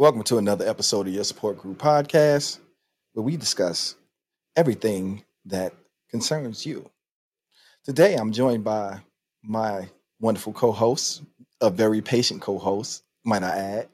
[0.00, 2.58] Welcome to another episode of your support group podcast,
[3.12, 3.96] where we discuss
[4.56, 5.74] everything that
[6.08, 6.88] concerns you.
[7.84, 9.02] Today, I'm joined by
[9.42, 11.20] my wonderful co-host,
[11.60, 13.88] a very patient co-host, might I add,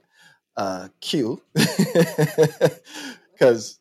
[0.57, 1.43] uh, Q.
[3.33, 3.81] Because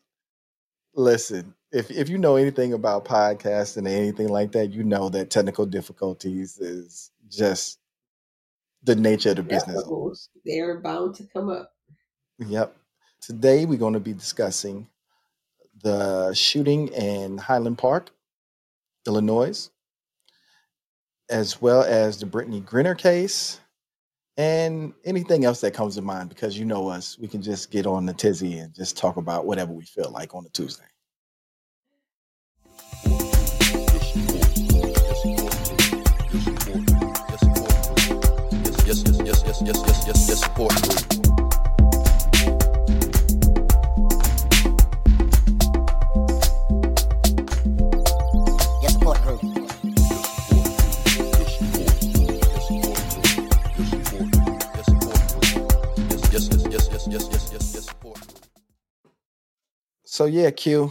[0.96, 5.30] listen, if if you know anything about podcasting and anything like that, you know that
[5.30, 7.78] technical difficulties is just
[8.82, 10.28] the nature of the business.
[10.44, 11.75] They're bound to come up.
[12.38, 12.76] Yep.
[13.22, 14.86] Today we're going to be discussing
[15.82, 18.10] the shooting in Highland Park,
[19.06, 19.70] Illinois,
[21.30, 23.60] as well as the Brittney Griner case
[24.36, 27.86] and anything else that comes to mind because you know us, we can just get
[27.86, 30.84] on the tizzy and just talk about whatever we feel like on a Tuesday.
[38.86, 41.45] Yes, yes, yes, yes, yes, yes, yes, yes, support.
[60.16, 60.90] So yeah, Q,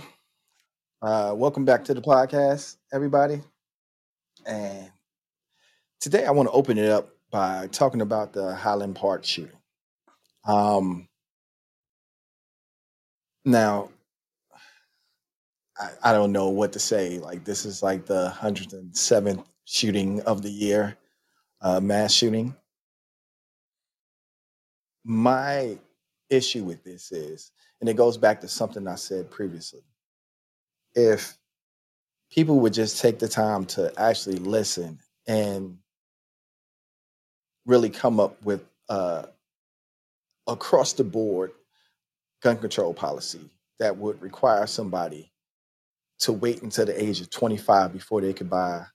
[1.01, 3.41] uh, welcome back to the podcast, everybody.
[4.45, 4.91] And
[5.99, 9.57] today I want to open it up by talking about the Highland Park shooting.
[10.47, 11.07] Um,
[13.45, 13.89] now,
[15.79, 17.17] I, I don't know what to say.
[17.17, 20.97] Like this is like the 107th shooting of the year,
[21.61, 22.55] uh, mass shooting.
[25.03, 25.79] My
[26.29, 29.81] issue with this is, and it goes back to something I said previously.
[30.93, 31.37] If
[32.31, 35.77] people would just take the time to actually listen and
[37.65, 39.23] really come up with uh,
[40.47, 41.51] across the board
[42.41, 45.31] gun control policy that would require somebody
[46.19, 48.85] to wait until the age of 25 before they could buy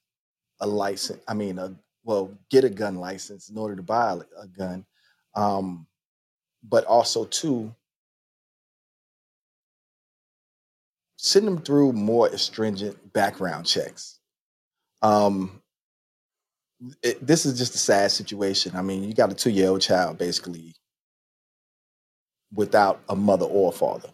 [0.60, 1.22] a license.
[1.28, 4.87] I mean, a, well, get a gun license in order to buy a, gun.
[5.34, 5.87] Um,
[6.62, 7.75] but also, too,
[11.22, 14.19] send them through more stringent background checks.
[15.03, 15.60] Um,
[17.03, 18.75] it, this is just a sad situation.
[18.75, 20.75] I mean, you got a two year old child basically
[22.54, 24.09] without a mother or a father.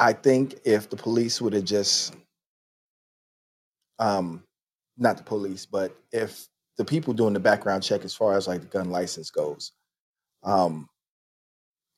[0.00, 2.16] I think if the police would have just,
[4.00, 4.42] um,
[4.98, 8.62] not the police, but if the people doing the background check as far as like
[8.62, 9.70] the gun license goes,
[10.42, 10.88] um,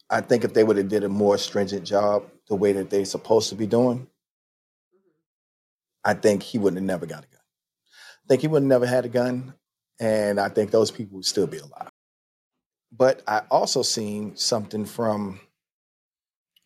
[0.08, 3.04] I think if they would have did a more stringent job the way that they're
[3.04, 4.06] supposed to be doing,
[6.04, 7.40] I think he wouldn't have never got a gun.
[8.24, 9.54] I think he would have never had a gun,
[9.98, 11.90] and I think those people would still be alive.
[12.92, 15.40] But I also seen something from,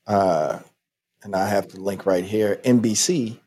[0.07, 0.59] uh,
[1.23, 3.41] and I have the link right here, NBC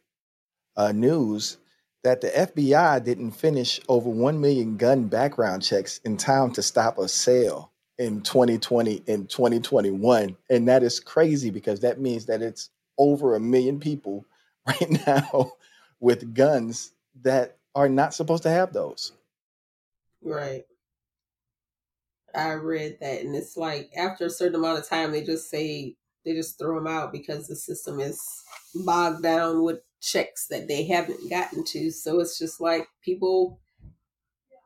[0.76, 1.58] uh, News,
[2.04, 6.98] that the FBI didn't finish over 1 million gun background checks in time to stop
[6.98, 10.36] a sale in 2020 and 2021.
[10.50, 14.26] And that is crazy because that means that it's over a million people
[14.68, 15.54] right now
[16.00, 19.14] with guns that are not supposed to have those.
[20.22, 20.64] Right.
[22.36, 25.96] I read that, and it's like after a certain amount of time, they just say
[26.26, 28.20] they just throw them out because the system is
[28.74, 31.92] bogged down with checks that they haven't gotten to.
[31.92, 33.60] So it's just like people,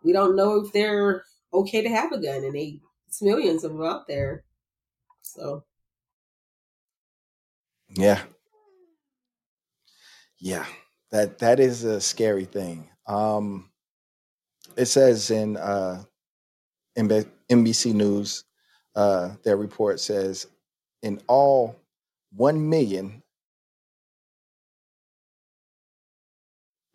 [0.03, 1.23] we don't know if they're
[1.53, 2.79] okay to have a gun, and they
[3.17, 4.43] it's millions of them out there.
[5.23, 5.63] So
[7.89, 8.21] Yeah.
[10.39, 10.65] Yeah.
[11.11, 12.89] That that is a scary thing.
[13.07, 13.69] Um
[14.75, 16.03] it says in uh
[16.97, 18.43] NB- NBC News,
[18.95, 20.47] uh, their report says
[21.03, 21.75] in all
[22.35, 23.21] 1 million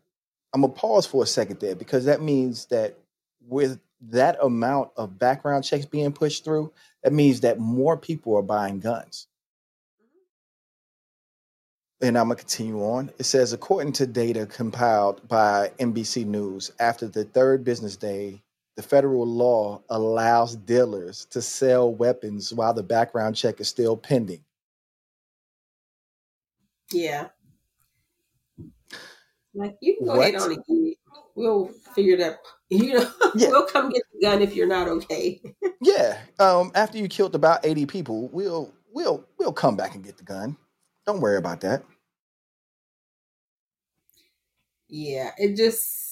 [0.52, 2.98] I'm gonna pause for a second there because that means that
[3.40, 6.72] with that amount of background checks being pushed through,
[7.02, 9.26] that means that more people are buying guns.
[10.00, 12.06] Mm-hmm.
[12.06, 13.10] And I'm gonna continue on.
[13.18, 18.42] It says, according to data compiled by NBC News, after the third business day,
[18.78, 24.38] the federal law allows dealers to sell weapons while the background check is still pending.
[26.92, 27.26] yeah,
[29.52, 30.96] like you can go ahead on get
[31.34, 32.38] we'll figure that.
[32.70, 33.48] You know, Yeah.
[33.48, 35.40] we'll come get the gun if you're not okay.
[35.80, 36.18] Yeah.
[36.38, 40.22] Um, after you killed about 80 people, we'll we'll we'll come back and get the
[40.24, 40.56] gun.
[41.04, 41.82] Don't worry about that.
[44.88, 46.07] Yeah, it just.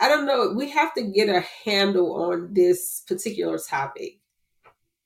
[0.00, 0.52] I don't know.
[0.56, 4.18] We have to get a handle on this particular topic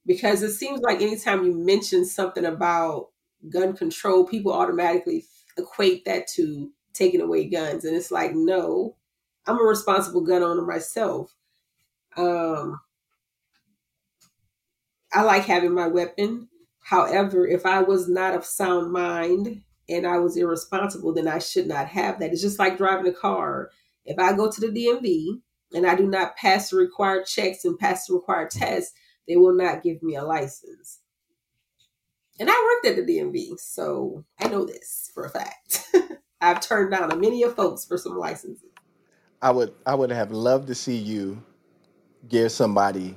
[0.06, 3.08] because it seems like anytime you mention something about
[3.50, 5.26] gun control, people automatically
[5.58, 8.96] equate that to taking away guns, and it's like, no,
[9.46, 11.34] I'm a responsible gun owner myself.
[12.16, 12.80] Um,
[15.12, 16.48] I like having my weapon.
[16.82, 21.66] However, if I was not of sound mind and I was irresponsible, then I should
[21.66, 22.32] not have that.
[22.32, 23.70] It's just like driving a car.
[24.04, 25.40] If I go to the DMV
[25.74, 28.92] and I do not pass the required checks and pass the required tests,
[29.26, 31.00] they will not give me a license.
[32.38, 32.54] And I
[32.84, 35.88] worked at the DMV, so I know this for a fact.
[36.40, 38.70] I've turned down a many of folks for some licenses.
[39.40, 41.42] I would I would have loved to see you
[42.28, 43.16] give somebody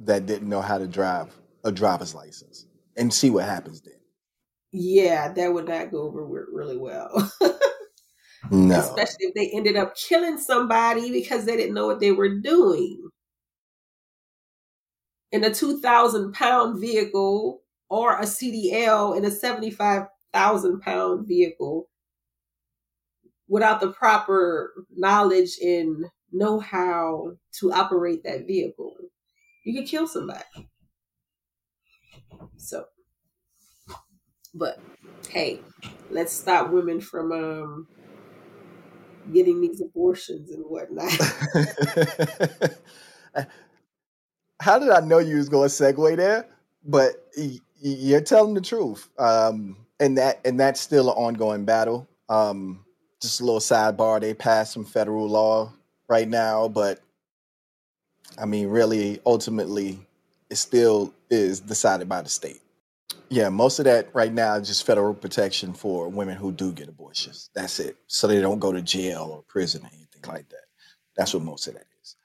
[0.00, 2.66] that didn't know how to drive a driver's license
[2.96, 3.94] and see what happens then.
[4.72, 7.32] Yeah, that would not go over really well.
[8.50, 8.78] No.
[8.78, 13.10] Especially if they ended up killing somebody because they didn't know what they were doing.
[15.32, 21.88] In a 2,000 pound vehicle or a CDL in a 75,000 pound vehicle
[23.48, 28.96] without the proper knowledge and know how to operate that vehicle,
[29.64, 30.44] you could kill somebody.
[32.56, 32.84] So,
[34.54, 34.80] but
[35.28, 35.60] hey,
[36.10, 37.88] let's stop women from um,
[39.32, 41.12] getting these abortions and whatnot.
[44.60, 46.46] How did I know you was going to segue there?
[46.84, 47.26] But
[47.80, 52.08] you're telling the truth, um, and that and that's still an ongoing battle.
[52.28, 52.84] Um,
[53.20, 55.72] just a little sidebar: they passed some federal law
[56.08, 57.00] right now, but
[58.38, 60.00] I mean, really, ultimately,
[60.50, 62.60] it still is decided by the state.
[63.30, 66.88] Yeah, most of that right now is just federal protection for women who do get
[66.88, 67.50] abortions.
[67.54, 67.96] That's it.
[68.08, 70.64] So they don't go to jail or prison or anything like that.
[71.16, 72.16] That's what most of that is.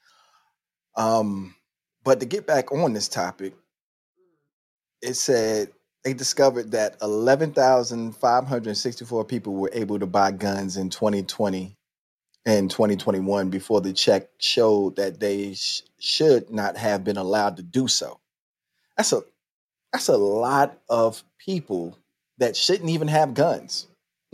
[0.98, 1.56] Um,
[2.04, 3.56] but to get back on this topic,
[5.02, 5.70] it said
[6.04, 11.76] they discovered that 11,564 people were able to buy guns in 2020
[12.46, 17.64] and 2021 before the check showed that they sh- should not have been allowed to
[17.64, 18.20] do so.
[18.98, 19.24] That's a
[19.96, 21.98] that's a lot of people
[22.38, 23.88] that shouldn't even have guns.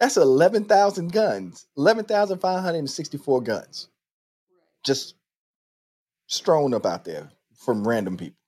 [0.00, 3.88] that's 11,000 guns, 11,564 guns
[4.82, 5.14] just
[6.28, 8.38] strewn up out there from random people.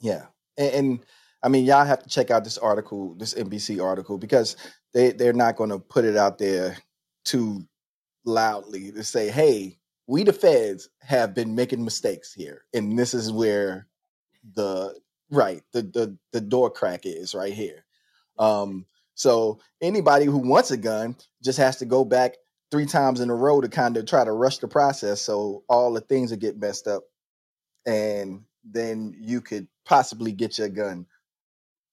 [0.00, 0.26] Yeah.
[0.58, 1.00] And, and
[1.42, 4.56] I mean, y'all have to check out this article, this NBC article, because
[4.92, 6.76] they, they're not going to put it out there
[7.24, 7.66] too
[8.26, 12.64] loudly to say, hey, we the feds have been making mistakes here.
[12.74, 13.86] And this is where
[14.54, 14.94] the
[15.30, 17.84] right, the the, the door crack is right here.
[18.38, 22.36] Um, so anybody who wants a gun just has to go back
[22.70, 25.92] three times in a row to kind of try to rush the process so all
[25.92, 27.04] the things will get messed up
[27.86, 31.06] and then you could possibly get your gun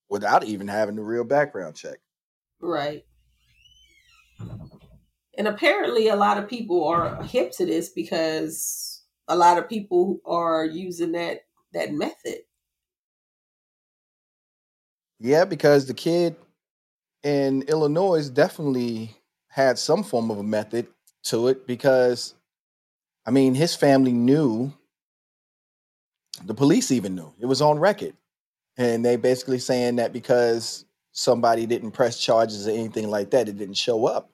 [0.08, 1.98] without even having the real background check.
[2.60, 3.04] Right.
[5.36, 10.20] And apparently, a lot of people are hip to this because a lot of people
[10.24, 11.40] are using that
[11.72, 12.38] that method.
[15.18, 16.36] Yeah, because the kid
[17.22, 19.16] in Illinois definitely
[19.48, 20.86] had some form of a method
[21.24, 22.34] to it because
[23.26, 24.72] I mean his family knew
[26.44, 27.32] the police even knew.
[27.40, 28.14] It was on record.
[28.76, 33.56] And they basically saying that because somebody didn't press charges or anything like that, it
[33.56, 34.30] didn't show up.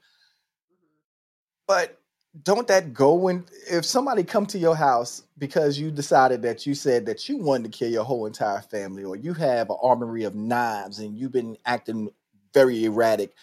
[1.71, 2.01] But
[2.43, 6.75] don't that go when if somebody come to your house because you decided that you
[6.75, 10.25] said that you wanted to kill your whole entire family or you have an armory
[10.25, 12.11] of knives and you've been acting
[12.53, 13.35] very erratic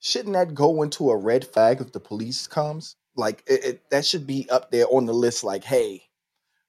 [0.00, 2.96] shouldn't that go into a red flag if the police comes?
[3.16, 6.04] Like it, it, that should be up there on the list like hey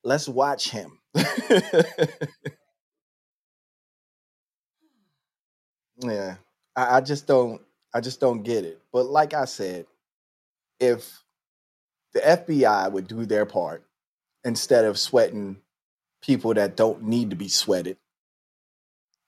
[0.03, 0.99] let's watch him.
[6.01, 6.35] Yeah.
[6.75, 7.61] I, I just don't
[7.93, 8.81] i just don't get it.
[8.93, 9.85] But like i said
[10.79, 11.23] if
[12.13, 13.85] the FBI would do their part
[14.43, 15.57] instead of sweating
[16.21, 17.97] people that don't need to be sweated.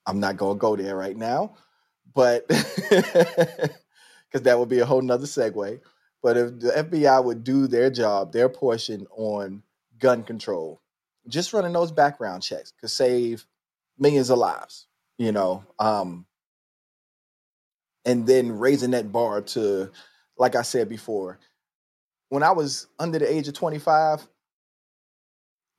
[0.05, 1.55] I'm not going to go there right now,
[2.13, 3.71] but because
[4.33, 5.79] that would be a whole nother segue.
[6.23, 9.63] But if the FBI would do their job, their portion on
[9.99, 10.81] gun control,
[11.27, 13.45] just running those background checks could save
[13.97, 14.87] millions of lives.
[15.17, 16.25] You know, um,
[18.05, 19.91] and then raising that bar to,
[20.41, 21.37] like I said before,
[22.29, 24.27] when I was under the age of 25,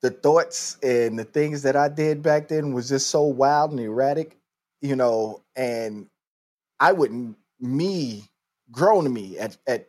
[0.03, 3.81] the thoughts and the things that I did back then was just so wild and
[3.81, 4.39] erratic,
[4.81, 6.07] you know, and
[6.79, 8.31] I wouldn't me
[8.71, 9.89] grown to me at at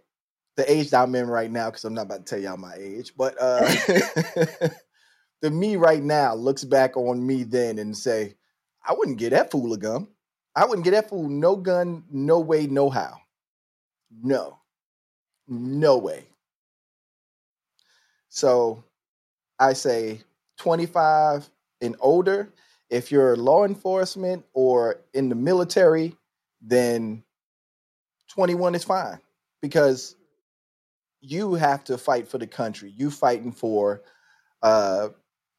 [0.56, 2.74] the age that I'm in right now, because I'm not about to tell y'all my
[2.76, 3.62] age, but uh
[5.44, 8.34] the me right now looks back on me then and say,
[8.84, 10.08] I wouldn't get that fool a gun.
[10.56, 13.18] I wouldn't get that fool no gun, no way, no how.
[14.24, 14.60] No.
[15.48, 16.26] No way.
[18.30, 18.84] So
[19.60, 20.22] I say
[20.58, 21.50] 25
[21.82, 22.50] and older.
[22.90, 26.16] If you're law enforcement or in the military,
[26.62, 27.24] then
[28.30, 29.20] 21 is fine
[29.62, 30.16] because
[31.22, 32.94] you have to fight for the country.
[32.96, 34.02] You fighting for
[34.64, 35.10] uh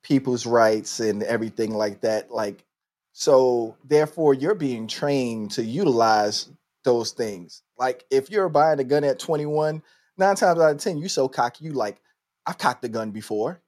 [0.04, 2.30] people's rights and everything like that.
[2.30, 2.64] Like
[3.12, 6.50] so therefore you're being trained to utilize
[6.84, 7.63] those things.
[7.78, 9.82] Like if you're buying a gun at 21,
[10.16, 12.00] nine times out of 10, you so cocky, you like,
[12.46, 13.60] I've cocked the gun before.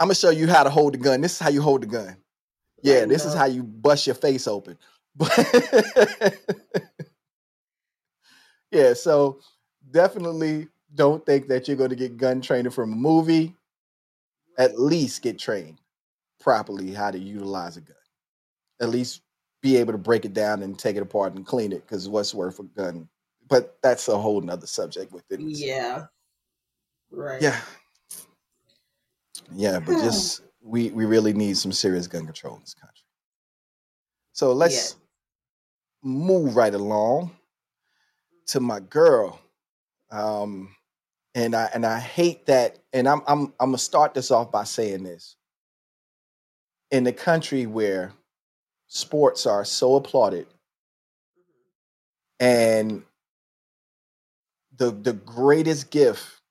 [0.00, 1.20] I'm gonna show you how to hold the gun.
[1.20, 2.16] This is how you hold the gun.
[2.82, 4.76] Yeah, this is how you bust your face open.
[8.72, 9.38] Yeah, so
[9.90, 13.54] definitely don't think that you're gonna get gun training from a movie.
[14.58, 15.78] At least get trained
[16.40, 17.96] properly how to utilize a gun.
[18.80, 19.20] At least
[19.62, 22.34] be able to break it down and take it apart and clean it because what's
[22.34, 23.08] worth a gun.
[23.48, 25.48] But that's a whole nother subject within.
[25.48, 26.06] Yeah.
[27.10, 27.40] Right.
[27.40, 27.60] Yeah.
[29.54, 33.04] Yeah, but just we we really need some serious gun control in this country.
[34.32, 34.96] So let's
[36.02, 37.32] move right along
[38.46, 39.40] to my girl.
[40.10, 40.74] Um
[41.34, 44.50] and I and I hate that and I'm I'm I'm going to start this off
[44.50, 45.36] by saying this.
[46.90, 48.12] In the country where
[48.94, 50.46] sports are so applauded
[52.40, 53.02] and
[54.76, 56.42] the the greatest gift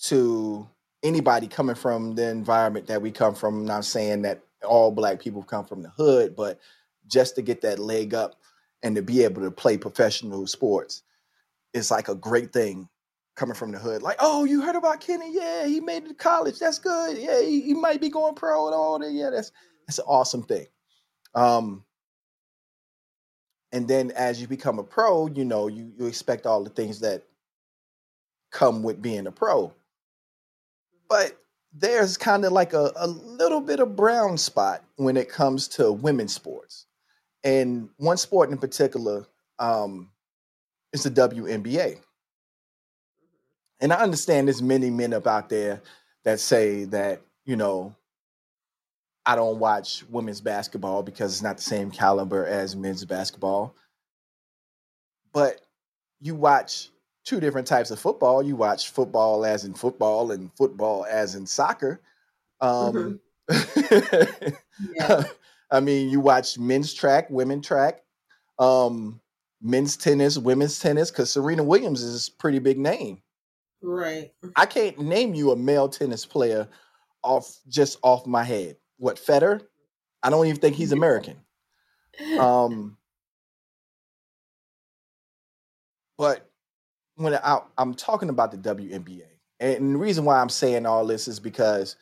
[0.00, 0.68] to
[1.02, 3.56] anybody coming from the environment that we come from.
[3.56, 6.60] I'm not saying that all black people come from the hood, but
[7.08, 8.36] just to get that leg up
[8.84, 11.02] and to be able to play professional sports
[11.72, 12.88] is like a great thing
[13.34, 14.02] coming from the hood.
[14.02, 15.34] Like, oh, you heard about Kenny?
[15.34, 16.60] Yeah, he made it to college.
[16.60, 17.18] That's good.
[17.18, 19.10] Yeah, he, he might be going pro and all that.
[19.10, 19.50] Yeah, that's
[19.88, 20.66] that's an awesome thing.
[21.38, 21.84] Um,
[23.70, 27.00] and then as you become a pro, you know, you you expect all the things
[27.00, 27.22] that
[28.50, 29.72] come with being a pro.
[31.08, 31.38] But
[31.72, 35.92] there's kind of like a, a little bit of brown spot when it comes to
[35.92, 36.86] women's sports.
[37.44, 39.24] And one sport in particular
[39.60, 40.10] um,
[40.92, 42.00] is the WNBA.
[43.80, 45.82] And I understand there's many men up out there
[46.24, 47.94] that say that, you know,
[49.28, 53.76] I don't watch women's basketball because it's not the same caliber as men's basketball.
[55.34, 55.60] But
[56.18, 56.88] you watch
[57.26, 58.42] two different types of football.
[58.42, 62.00] You watch football as in football and football as in soccer.
[62.62, 63.20] Um,
[64.94, 65.24] Yeah.
[65.70, 68.02] I mean, you watch men's track, women track,
[68.58, 69.20] um,
[69.60, 73.20] men's tennis, women's tennis, because Serena Williams is a pretty big name.
[73.82, 74.32] Right.
[74.56, 76.66] I can't name you a male tennis player
[77.22, 78.76] off just off my head.
[78.98, 79.62] What Federer?
[80.22, 81.36] I don't even think he's American.
[82.38, 82.96] Um,
[86.16, 86.48] but
[87.14, 89.22] when I, I'm talking about the WNBA,
[89.60, 91.96] and the reason why I'm saying all this is because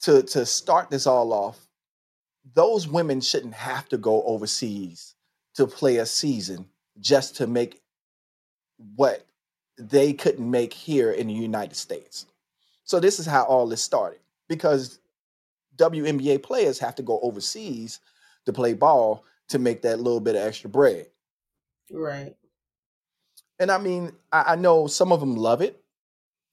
[0.00, 1.68] to to start this all off,
[2.54, 5.14] those women shouldn't have to go overseas
[5.54, 6.66] to play a season
[7.00, 7.80] just to make
[8.96, 9.26] what
[9.76, 12.26] they couldn't make here in the United States.
[12.84, 14.98] So this is how all this started because
[15.78, 18.00] WNBA players have to go overseas
[18.46, 21.06] to play ball to make that little bit of extra bread.
[21.90, 22.34] right.
[23.58, 25.82] And I mean, I, I know some of them love it.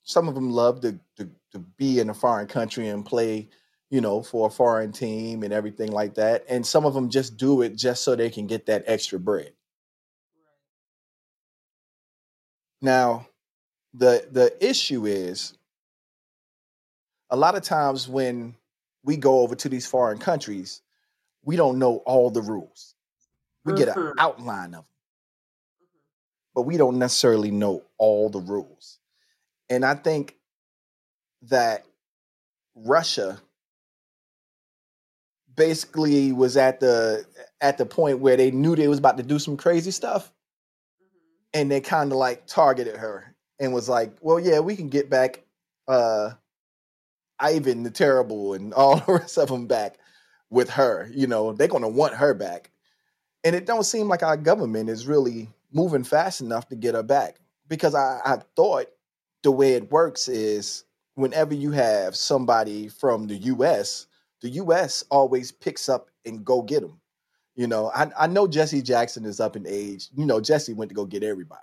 [0.03, 3.47] Some of them love to, to to be in a foreign country and play,
[3.89, 6.43] you know, for a foreign team and everything like that.
[6.49, 9.53] And some of them just do it just so they can get that extra bread.
[12.81, 13.27] Now,
[13.93, 15.53] the the issue is
[17.29, 18.55] a lot of times when
[19.05, 20.81] we go over to these foreign countries,
[21.43, 22.95] we don't know all the rules.
[23.63, 24.13] We get an Mhm.
[24.17, 24.85] outline of them,
[26.55, 28.99] but we don't necessarily know all the rules.
[29.69, 30.37] And I think
[31.43, 31.85] that
[32.75, 33.41] Russia
[35.55, 37.25] basically was at the
[37.61, 40.33] at the point where they knew they was about to do some crazy stuff
[41.53, 45.09] and they kind of like targeted her and was like, "Well, yeah, we can get
[45.09, 45.43] back
[45.87, 46.31] uh
[47.39, 49.97] Ivan the Terrible and all the rest of them back
[50.49, 51.09] with her.
[51.13, 52.71] You know, they're gonna want her back."
[53.45, 57.03] and it don't seem like our government is really moving fast enough to get her
[57.03, 57.37] back.
[57.67, 58.87] Because I, I thought
[59.43, 64.07] the way it works is whenever you have somebody from the U.S.,
[64.41, 65.03] the U.S.
[65.11, 66.99] always picks up and go get them.
[67.55, 70.09] You know, I, I know Jesse Jackson is up in age.
[70.15, 71.61] You know, Jesse went to go get everybody,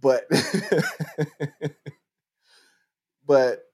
[0.00, 0.24] but
[3.26, 3.64] but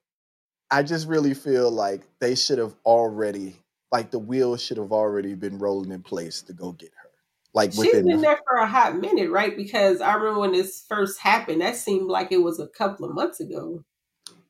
[0.71, 3.57] I just really feel like they should have already,
[3.93, 7.11] like the wheels should have already been rolling in place to go get her.
[7.53, 9.57] Like She's within been the, there for a hot minute, right?
[9.57, 13.15] Because I remember when this first happened, that seemed like it was a couple of
[13.15, 13.85] months ago.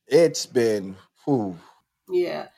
[0.06, 1.58] it's been, whew,
[2.08, 2.48] Yeah.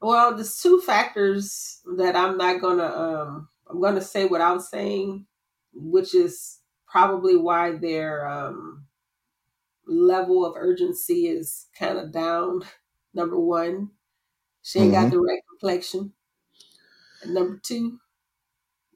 [0.00, 5.26] Well, there's two factors that I'm not gonna um I'm gonna say without saying,
[5.72, 8.86] which is probably why their um
[9.86, 12.62] level of urgency is kind of down.
[13.16, 13.90] Number one,
[14.62, 15.12] she ain't got Mhm.
[15.12, 16.14] the right complexion.
[17.22, 18.00] And number two,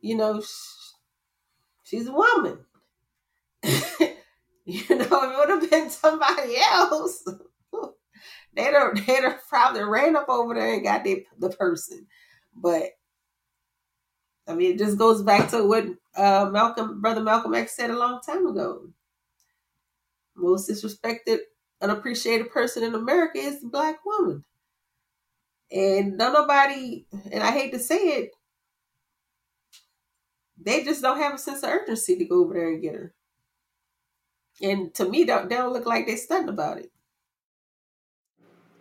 [0.00, 0.94] you know, sh-
[1.84, 2.64] she's a woman.
[4.64, 7.24] you know, it would have been somebody else,
[8.54, 12.06] they'd have, they'd have probably ran up over there and got the, the person.
[12.54, 12.90] But
[14.46, 15.86] I mean, it just goes back to what
[16.16, 18.88] uh, Malcolm, brother Malcolm X said a long time ago.
[20.34, 21.38] Most disrespected,
[21.82, 24.44] unappreciated person in America is the black woman.
[25.72, 28.30] And not nobody, and I hate to say it,
[30.62, 33.14] they just don't have a sense of urgency to go over there and get her.
[34.62, 36.90] And to me, they don't, don't look like they're stunned about it.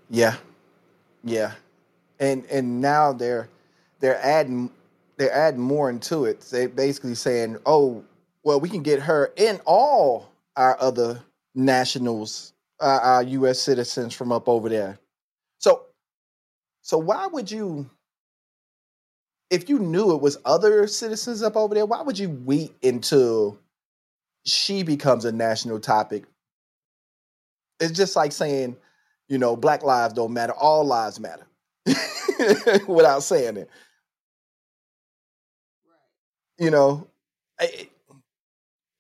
[0.10, 0.36] yeah,
[1.24, 1.54] yeah,
[2.20, 3.50] and and now they're
[4.00, 4.72] they're adding
[5.18, 6.42] they're adding more into it.
[6.52, 8.04] They basically saying, oh,
[8.44, 11.22] well, we can get her and all our other
[11.56, 13.60] nationals, uh, our U.S.
[13.60, 15.00] citizens from up over there.
[15.60, 15.86] So,
[16.82, 17.90] so why would you,
[19.50, 23.58] if you knew it was other citizens up over there, why would you wait until
[24.46, 26.26] she becomes a national topic?
[27.80, 28.78] It's just like saying,
[29.28, 31.48] you know, black lives don't matter, all lives matter,
[32.88, 33.70] without saying it.
[36.58, 37.08] You know,
[37.60, 37.90] I-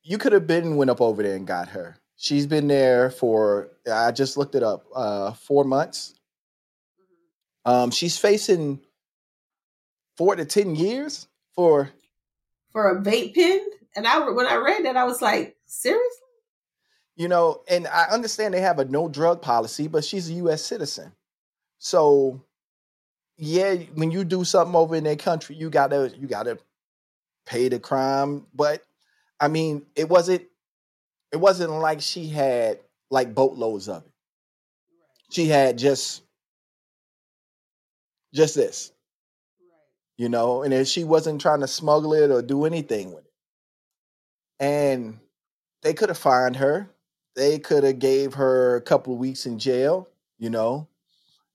[0.03, 1.98] you could have been went up over there and got her.
[2.21, 6.15] She's been there for I just looked it up, uh, four months.
[7.63, 8.82] Um, she's facing
[10.17, 11.89] four to ten years for
[12.73, 13.62] For a vape pen,
[13.95, 16.03] and I when I read that, I was like, seriously?
[17.15, 20.62] you know, and I understand they have a no drug policy, but she's a U.S.
[20.62, 21.13] citizen,
[21.77, 22.43] so
[23.38, 26.58] yeah, when you do something over in their country, you gotta you gotta
[27.45, 28.45] pay the crime.
[28.53, 28.84] But
[29.39, 30.43] I mean, it wasn't
[31.31, 34.11] it wasn't like she had like boatloads of it.
[35.31, 36.23] She had just
[38.33, 38.91] just this,
[40.17, 43.31] you know, and if she wasn't trying to smuggle it or do anything with it.
[44.59, 45.19] And
[45.81, 46.89] they could have fined her.
[47.35, 50.87] They could have gave her a couple of weeks in jail, you know.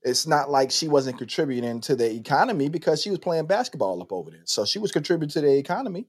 [0.03, 4.13] It's not like she wasn't contributing to the economy because she was playing basketball up
[4.13, 4.43] over there.
[4.45, 6.07] So she was contributing to the economy.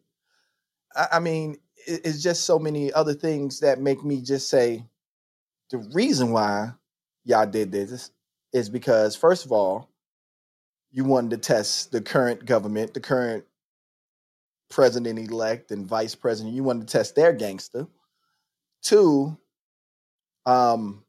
[0.95, 4.83] I, I mean, it's just so many other things that make me just say
[5.71, 6.71] the reason why
[7.23, 8.11] y'all did this
[8.53, 9.89] is because first of all,
[10.91, 13.43] you wanted to test the current government, the current
[14.69, 16.55] president elect and vice president.
[16.55, 17.87] You wanted to test their gangster.
[18.81, 19.37] Two,
[20.45, 21.03] um,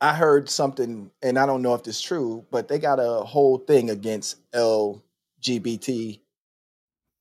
[0.00, 3.58] I heard something, and I don't know if it's true, but they got a whole
[3.58, 6.20] thing against LGBT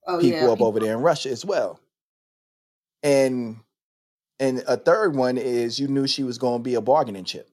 [0.07, 1.79] Oh people yeah, up over there in Russia as well.
[3.05, 3.57] And
[4.39, 7.47] and a third one is you knew she was going to be a bargaining chip.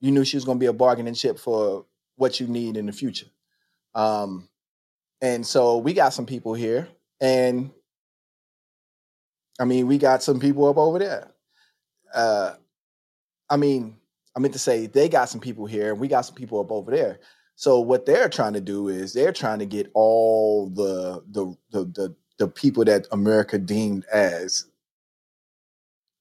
[0.00, 1.84] You knew she was going to be a bargaining chip for
[2.16, 3.26] what you need in the future.
[3.94, 4.48] Um,
[5.20, 6.88] and so we got some people here,
[7.20, 7.70] and
[9.60, 11.30] I mean, we got some people up over there.
[12.12, 12.54] Uh,
[13.48, 13.96] I mean,
[14.34, 16.72] I meant to say they got some people here, and we got some people up
[16.72, 17.20] over there.
[17.56, 21.84] So what they're trying to do is they're trying to get all the the the
[21.84, 24.66] the, the people that America deemed as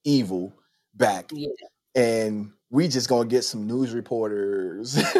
[0.03, 0.53] evil
[0.93, 1.49] back, yeah.
[1.95, 4.95] and we just gonna get some news reporters.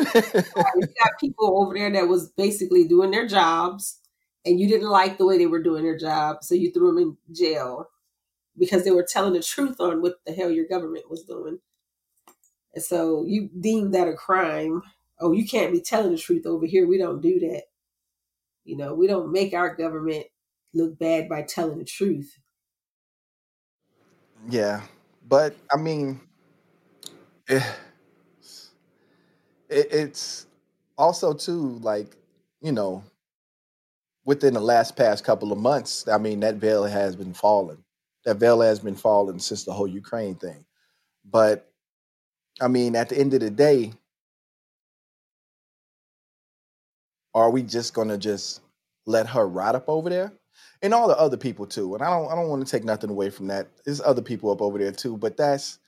[0.76, 4.00] You got people over there that was basically doing their jobs,
[4.46, 6.98] and you didn't like the way they were doing their job, so you threw them
[6.98, 7.90] in jail
[8.58, 11.60] because they were telling the truth on what the hell your government was doing.
[12.74, 14.82] And so you deemed that a crime.
[15.20, 16.88] Oh, you can't be telling the truth over here.
[16.88, 17.64] We don't do that.
[18.66, 20.26] You know, we don't make our government
[20.74, 22.38] look bad by telling the truth.
[24.50, 24.82] yeah,
[25.28, 26.20] but I mean,
[27.48, 27.76] eh,
[29.70, 30.48] it, it's
[30.98, 32.16] also too like
[32.62, 33.04] you know
[34.26, 37.84] within the last past couple of months, I mean, that veil has been falling.
[38.26, 40.66] That veil has been falling since the whole Ukraine thing.
[41.26, 41.72] But
[42.62, 43.94] I mean, at the end of the day,
[47.34, 48.62] are we just gonna just
[49.06, 50.32] let her rot up over there?
[50.82, 51.96] And all the other people too.
[51.96, 53.68] And I don't I don't want to take nothing away from that.
[53.86, 55.80] There's other people up over there too, but that's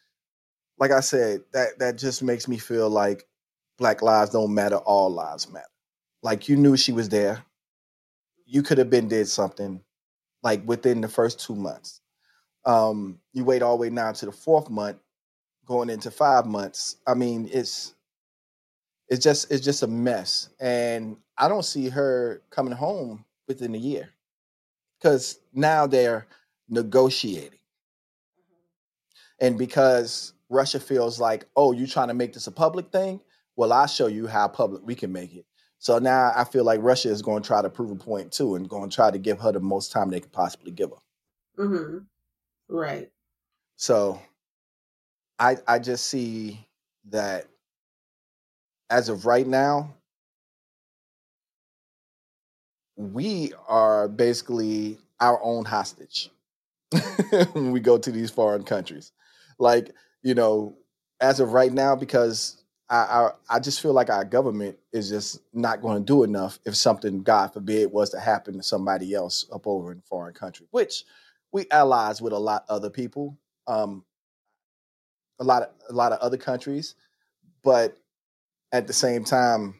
[0.78, 3.28] like I said, that that just makes me feel like
[3.78, 5.66] black lives don't matter, all lives matter.
[6.22, 7.44] Like you knew she was there.
[8.46, 9.82] You could have been did something
[10.44, 12.02] like within the first two months.
[12.66, 14.98] Um, you wait all the way now to the fourth month,
[15.66, 16.98] going into five months.
[17.06, 17.94] I mean, it's
[19.10, 20.50] it's just it's just a mess.
[20.60, 24.10] And I don't see her coming home within a year.
[25.00, 26.28] Because now they're
[26.70, 27.60] negotiating.
[29.40, 33.20] And because Russia feels like, oh, you're trying to make this a public thing?
[33.56, 35.46] Well, I'll show you how public we can make it.
[35.80, 38.56] So now I feel like Russia is going to try to prove a point too
[38.56, 41.64] and going to try to give her the most time they could possibly give her.
[41.64, 41.98] Mm-hmm.
[42.76, 43.12] Right.
[43.76, 44.20] So
[45.38, 46.66] I I just see
[47.10, 47.46] that
[48.90, 49.94] as of right now,
[52.96, 56.30] we are basically our own hostage
[57.54, 59.12] when we go to these foreign countries.
[59.60, 59.92] Like,
[60.24, 60.78] you know,
[61.20, 65.40] as of right now, because I, I I just feel like our government is just
[65.54, 69.46] not going to do enough if something, God forbid, was to happen to somebody else
[69.52, 71.04] up over in foreign country, which
[71.52, 74.04] we allies with a lot other people, um,
[75.40, 76.96] a lot of a lot of other countries,
[77.64, 77.98] but
[78.72, 79.76] at the same time,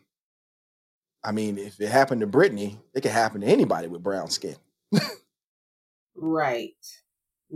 [1.26, 4.56] I mean, if it happened to Brittney, it could happen to anybody with brown skin.
[6.16, 6.72] Right.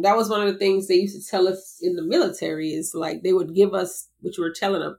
[0.01, 2.93] That was one of the things they used to tell us in the military is
[2.95, 4.97] like they would give us, which you were telling them,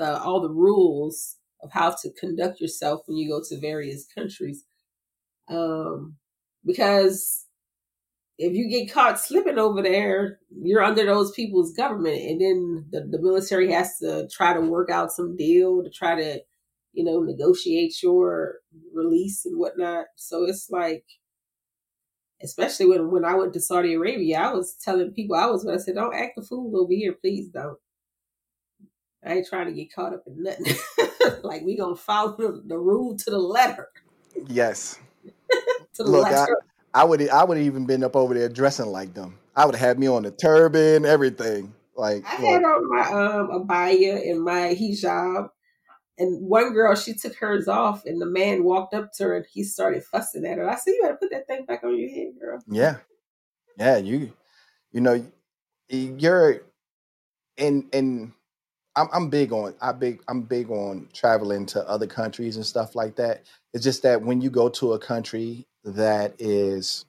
[0.00, 4.64] uh, all the rules of how to conduct yourself when you go to various countries.
[5.48, 6.16] Um,
[6.64, 7.46] because
[8.38, 13.00] if you get caught slipping over there, you're under those people's government, and then the,
[13.10, 16.40] the military has to try to work out some deal to try to,
[16.92, 18.56] you know, negotiate your
[18.94, 20.06] release and whatnot.
[20.16, 21.04] So it's like,
[22.42, 25.76] especially when when I went to Saudi Arabia, I was telling people I was going
[25.76, 27.78] to say, don't act a fool over here, please don't.
[29.24, 30.76] I ain't trying to get caught up in nothing.
[31.42, 33.88] like we gonna follow the, the rule to the letter,
[34.46, 34.98] Yes.
[35.94, 36.58] to the Look, I, letter.
[36.94, 39.38] I would I would have even been up over there dressing like them.
[39.56, 41.74] I would have had me on the turban, everything.
[41.96, 45.48] Like, I had on my um abaya and my hijab,
[46.18, 49.46] and one girl she took hers off, and the man walked up to her and
[49.50, 50.68] he started fussing at her.
[50.68, 52.96] I said, "You better put that thing back on your head, girl." yeah,
[53.78, 54.32] yeah, you,
[54.92, 55.24] you know,
[55.88, 56.62] you're,
[57.56, 58.32] and and
[58.96, 62.94] I'm I'm big on I big I'm big on traveling to other countries and stuff
[62.96, 63.44] like that.
[63.72, 67.06] It's just that when you go to a country that is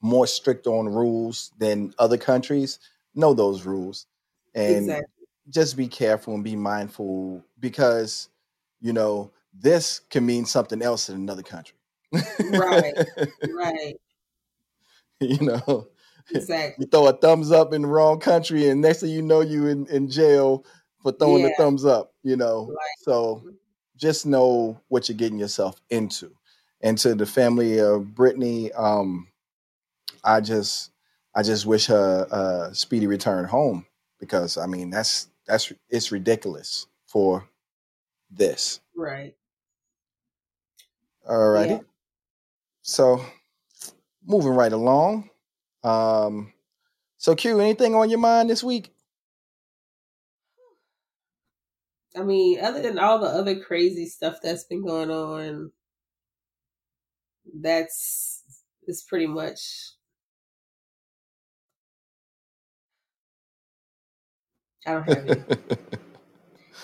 [0.00, 2.80] more strict on rules than other countries,
[3.14, 4.06] know those rules
[4.54, 5.11] and Exactly.
[5.50, 8.28] Just be careful and be mindful because
[8.80, 11.76] you know this can mean something else in another country.
[12.50, 12.94] Right.
[13.54, 13.96] Right.
[15.20, 15.88] you know,
[16.34, 16.84] Exactly.
[16.84, 19.66] you throw a thumbs up in the wrong country, and next thing you know, you
[19.66, 20.64] in, in jail
[21.02, 22.12] for throwing the thumbs up.
[22.22, 22.76] You know, Right.
[23.00, 23.42] so
[23.96, 26.32] just know what you're getting yourself into.
[26.80, 29.28] And to the family of Brittney, um,
[30.24, 30.90] I just
[31.34, 32.26] I just wish her
[32.70, 33.86] a speedy return home
[34.18, 37.48] because I mean that's that's it's ridiculous for
[38.30, 38.80] this.
[38.96, 39.34] Right.
[41.28, 41.74] All righty.
[41.74, 41.80] Yeah.
[42.82, 43.24] So
[44.24, 45.30] moving right along.
[45.84, 46.52] Um,
[47.16, 48.92] so Q, anything on your mind this week?
[52.16, 55.72] I mean, other than all the other crazy stuff that's been going on,
[57.54, 58.42] that's
[58.86, 59.92] it's pretty much.
[64.86, 65.40] I don't have any.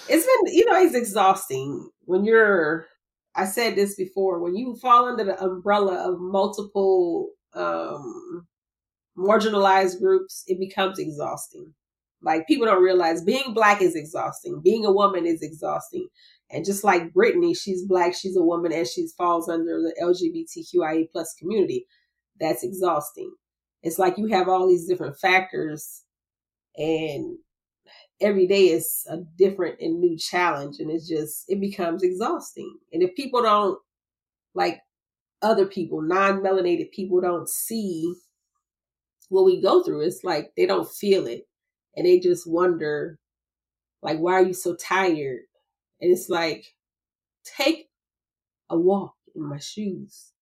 [0.08, 2.86] it's been you know it's exhausting when you're
[3.34, 8.46] i said this before when you fall under the umbrella of multiple um
[9.18, 11.74] marginalized groups it becomes exhausting.
[12.22, 14.60] Like people don't realize being black is exhausting.
[14.62, 16.08] Being a woman is exhausting.
[16.50, 21.10] And just like brittney she's black she's a woman and she falls under the lgbtqia
[21.12, 21.86] plus community.
[22.40, 23.32] That's exhausting.
[23.82, 26.04] It's like you have all these different factors
[26.76, 27.38] and
[28.20, 33.02] every day is a different and new challenge and it's just it becomes exhausting and
[33.02, 33.78] if people don't
[34.54, 34.80] like
[35.42, 38.14] other people non-melanated people don't see
[39.28, 41.46] what we go through it's like they don't feel it
[41.96, 43.18] and they just wonder
[44.02, 45.40] like why are you so tired
[46.00, 46.66] and it's like
[47.44, 47.88] take
[48.70, 50.32] a walk in my shoes,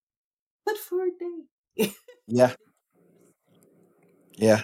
[0.64, 1.92] but for a day.
[2.28, 2.54] Yeah,
[4.36, 4.62] yeah,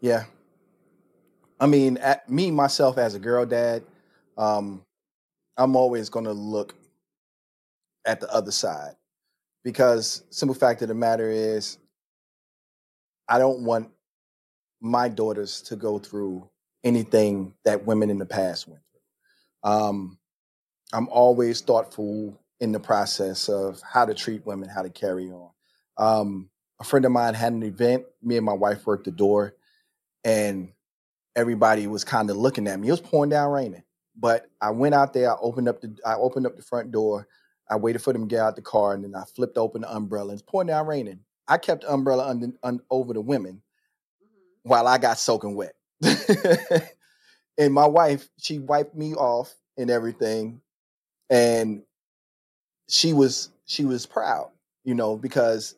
[0.00, 0.24] yeah.
[1.60, 3.84] I mean, at, me myself as a girl dad,
[4.38, 4.82] um,
[5.58, 6.74] I'm always going to look
[8.06, 8.96] at the other side
[9.62, 11.76] because simple fact of the matter is,
[13.28, 13.90] I don't want
[14.80, 16.48] my daughters to go through
[16.82, 19.70] anything that women in the past went through.
[19.70, 20.18] Um,
[20.94, 25.50] I'm always thoughtful in the process of how to treat women, how to carry on.
[25.98, 28.06] Um, a friend of mine had an event.
[28.22, 29.54] Me and my wife worked the door,
[30.24, 30.72] and
[31.36, 32.88] everybody was kind of looking at me.
[32.88, 33.82] It was pouring down raining,
[34.16, 35.32] but I went out there.
[35.32, 37.26] I opened up the I opened up the front door.
[37.68, 39.94] I waited for them to get out the car, and then I flipped open the
[39.94, 40.32] umbrella.
[40.32, 41.20] It's pouring down raining.
[41.46, 43.62] I kept the umbrella under, un, over the women
[44.22, 44.68] mm-hmm.
[44.68, 45.74] while I got soaking wet.
[47.58, 50.60] and my wife, she wiped me off and everything,
[51.28, 51.82] and
[52.88, 54.50] she was she was proud,
[54.84, 55.76] you know, because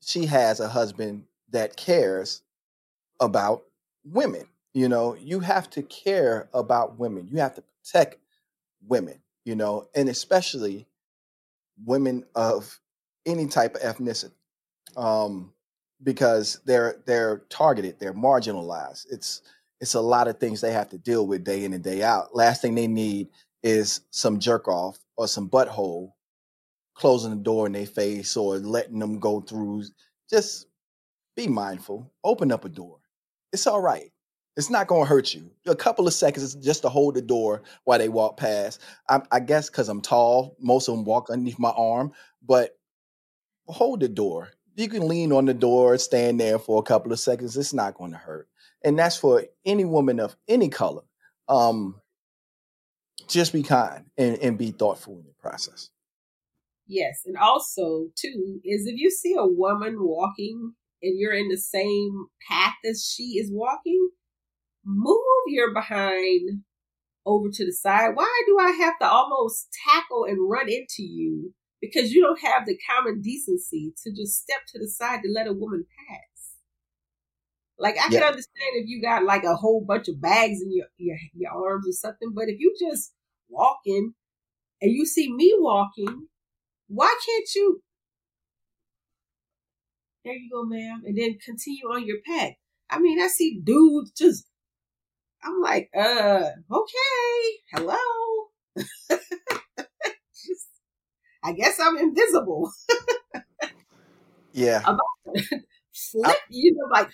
[0.00, 2.42] she has a husband that cares
[3.20, 3.64] about
[4.04, 4.46] women.
[4.76, 7.28] You know, you have to care about women.
[7.32, 8.18] You have to protect
[8.86, 10.86] women, you know, and especially
[11.82, 12.78] women of
[13.24, 14.34] any type of ethnicity.
[14.94, 15.54] Um,
[16.02, 19.06] because they're they're targeted, they're marginalized.
[19.10, 19.40] It's
[19.80, 22.36] it's a lot of things they have to deal with day in and day out.
[22.36, 23.28] Last thing they need
[23.62, 26.10] is some jerk off or some butthole
[26.94, 29.84] closing the door in their face or letting them go through.
[30.28, 30.66] Just
[31.34, 32.12] be mindful.
[32.24, 32.98] Open up a door.
[33.54, 34.12] It's all right.
[34.56, 35.50] It's not going to hurt you.
[35.66, 38.80] A couple of seconds is just to hold the door while they walk past.
[39.08, 42.78] I, I guess because I'm tall, most of them walk underneath my arm, but
[43.66, 44.48] hold the door.
[44.74, 47.56] You can lean on the door, stand there for a couple of seconds.
[47.56, 48.48] It's not going to hurt.
[48.82, 51.02] And that's for any woman of any color.
[51.48, 52.00] Um,
[53.28, 55.90] just be kind and, and be thoughtful in the process.
[56.86, 61.58] Yes, and also too is if you see a woman walking and you're in the
[61.58, 64.10] same path as she is walking,
[64.86, 65.18] move
[65.48, 66.62] your behind
[67.26, 68.10] over to the side.
[68.14, 72.66] Why do I have to almost tackle and run into you because you don't have
[72.66, 76.54] the common decency to just step to the side to let a woman pass?
[77.78, 78.20] Like I Yeah.
[78.20, 81.52] can understand if you got like a whole bunch of bags in your your, your
[81.52, 83.12] arms or something, but if you just
[83.48, 84.14] walking
[84.82, 86.28] and you see me walking,
[86.88, 87.82] why can't you?
[90.24, 92.52] There you go, ma'am, and then continue on your path.
[92.90, 94.46] I mean, I see dudes just.
[95.42, 97.96] I'm like, uh, okay, hello.
[99.08, 100.68] just,
[101.44, 102.70] I guess I'm invisible.
[104.52, 104.82] Yeah.
[104.86, 107.10] I'm about to you know, like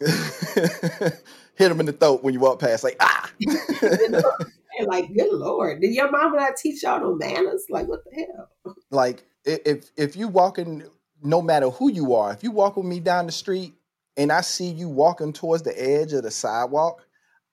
[1.56, 3.30] Hit them in the throat when you walk past, like, ah.
[3.82, 7.64] and like, good lord, did your mama not teach y'all no manners?
[7.68, 8.76] Like, what the hell?
[8.90, 10.84] like if if you walking
[11.22, 13.74] no matter who you are if you walk with me down the street
[14.16, 17.06] and i see you walking towards the edge of the sidewalk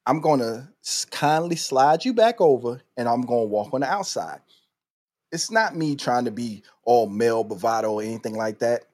[0.05, 0.69] i'm gonna
[1.11, 4.39] kindly slide you back over and i'm gonna walk on the outside.
[5.31, 8.85] It's not me trying to be all male bravado or anything like that.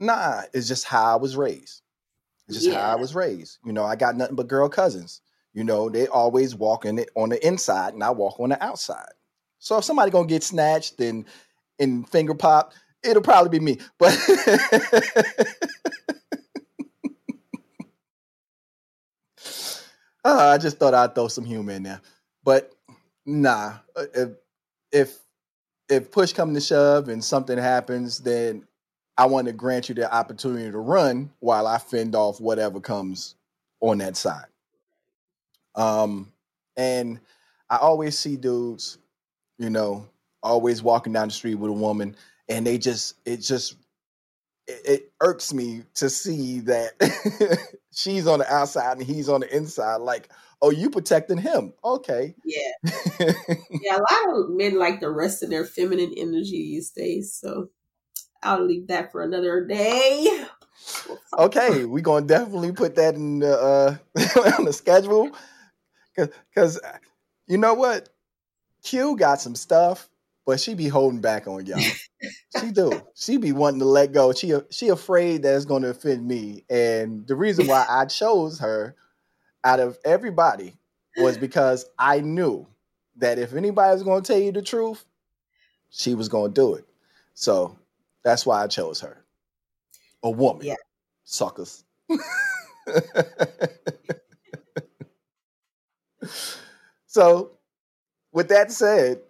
[0.00, 1.82] Nah it's just how i was raised.
[2.48, 3.58] It's just how i was raised.
[3.64, 5.20] You know i got nothing but girl cousins.
[5.54, 9.12] You know they always walking it on the inside and i walk on the outside.
[9.58, 11.24] So if somebody gonna get snatched and
[11.78, 13.78] and finger pop, it'll probably be me.
[13.98, 14.18] But
[20.26, 22.00] Uh, I just thought I'd throw some humor in there.
[22.42, 22.74] But
[23.24, 24.30] nah, uh, if
[24.90, 25.18] if
[25.88, 28.66] if push comes to shove and something happens, then
[29.16, 33.36] I want to grant you the opportunity to run while I fend off whatever comes
[33.80, 34.46] on that side.
[35.76, 36.32] Um,
[36.76, 37.20] and
[37.70, 38.98] I always see dudes,
[39.58, 40.08] you know,
[40.42, 42.16] always walking down the street with a woman,
[42.48, 43.76] and they just it just
[44.66, 49.56] it, it irks me to see that she's on the outside and he's on the
[49.56, 49.96] inside.
[49.96, 51.72] Like, oh, you protecting him?
[51.84, 52.34] Okay.
[52.44, 53.32] Yeah.
[53.82, 57.38] Yeah, a lot of men like to rest in their feminine energy these days.
[57.40, 57.68] So
[58.42, 60.44] I'll leave that for another day.
[61.38, 63.96] Okay, we're gonna definitely put that in the uh,
[64.58, 65.30] on the schedule
[66.16, 66.80] because
[67.46, 68.08] you know what,
[68.82, 70.08] Q got some stuff,
[70.44, 71.80] but she be holding back on y'all.
[72.60, 73.02] She do.
[73.14, 74.32] She be wanting to let go.
[74.32, 78.96] She she afraid that it's gonna offend me, and the reason why I chose her
[79.64, 80.76] out of everybody
[81.18, 82.66] was because I knew
[83.16, 85.04] that if anybody was gonna tell you the truth,
[85.90, 86.84] she was gonna do it.
[87.34, 87.78] So
[88.24, 89.24] that's why I chose her.
[90.22, 90.66] A woman.
[90.66, 90.74] Yeah.
[91.24, 91.84] Suckers.
[97.06, 97.52] so
[98.32, 99.20] with that said,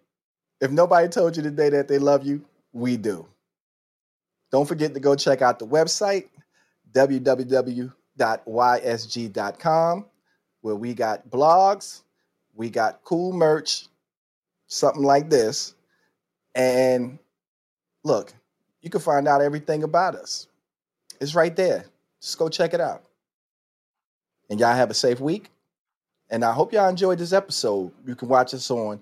[0.60, 2.44] If nobody told you today that they love you,
[2.76, 3.26] we do.
[4.52, 6.28] Don't forget to go check out the website,
[6.92, 7.90] www.ysg.com,
[10.60, 12.02] where we got blogs,
[12.54, 13.88] we got cool merch,
[14.66, 15.74] something like this.
[16.54, 17.18] And
[18.04, 18.32] look,
[18.82, 20.46] you can find out everything about us.
[21.20, 21.86] It's right there.
[22.20, 23.02] Just go check it out.
[24.48, 25.50] And y'all have a safe week.
[26.30, 27.92] And I hope y'all enjoyed this episode.
[28.06, 29.00] You can watch us on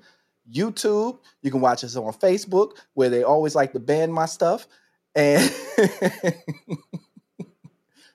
[0.50, 1.18] YouTube.
[1.42, 4.66] You can watch us on Facebook, where they always like to ban my stuff.
[5.14, 5.50] And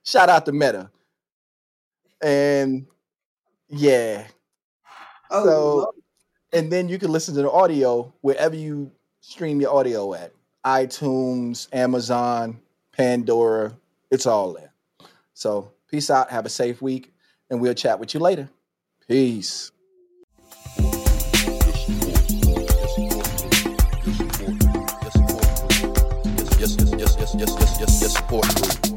[0.04, 0.90] shout out to Meta.
[2.22, 2.88] And
[3.70, 4.28] yeah.
[5.32, 5.94] Oh, So,
[6.52, 10.34] and then you can listen to the audio wherever you stream your audio at
[10.66, 12.60] iTunes, Amazon,
[12.92, 13.78] Pandora.
[14.12, 14.74] It's all there.
[15.34, 16.32] So, peace out.
[16.32, 17.14] Have a safe week.
[17.50, 18.50] And we'll chat with you later.
[19.08, 19.72] Peace.
[27.80, 28.89] your, your support group.